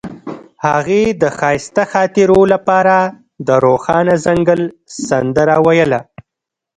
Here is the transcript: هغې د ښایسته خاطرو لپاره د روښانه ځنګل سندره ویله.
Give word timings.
هغې 0.67 1.01
د 1.21 1.23
ښایسته 1.37 1.83
خاطرو 1.91 2.39
لپاره 2.53 2.95
د 3.47 3.49
روښانه 3.65 4.13
ځنګل 4.25 4.61
سندره 5.09 5.55
ویله. 5.65 5.99